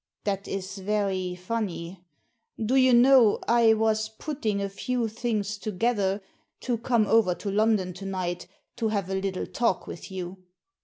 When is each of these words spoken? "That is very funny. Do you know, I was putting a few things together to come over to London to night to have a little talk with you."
"That 0.23 0.47
is 0.47 0.79
very 0.79 1.35
funny. 1.35 2.03
Do 2.57 2.73
you 2.75 2.91
know, 2.91 3.37
I 3.47 3.75
was 3.75 4.09
putting 4.09 4.59
a 4.59 4.67
few 4.67 5.07
things 5.07 5.59
together 5.59 6.23
to 6.61 6.79
come 6.79 7.05
over 7.05 7.35
to 7.35 7.51
London 7.51 7.93
to 7.93 8.05
night 8.07 8.47
to 8.77 8.87
have 8.87 9.11
a 9.11 9.21
little 9.21 9.45
talk 9.45 9.85
with 9.85 10.09
you." 10.09 10.39